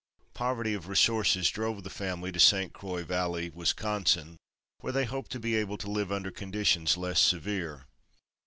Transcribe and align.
Poverty 0.33 0.73
of 0.73 0.87
resources 0.87 1.51
drove 1.51 1.83
the 1.83 1.91
family 1.91 2.31
to 2.31 2.39
St. 2.39 2.73
Croix 2.73 3.03
Valley, 3.03 3.51
Wisconsin, 3.51 4.37
where 4.79 4.91
they 4.93 5.05
hoped 5.05 5.29
to 5.31 5.39
be 5.39 5.53
able 5.55 5.77
to 5.77 5.91
live 5.91 6.11
under 6.11 6.31
conditions 6.31 6.97
less 6.97 7.21
severe. 7.21 7.85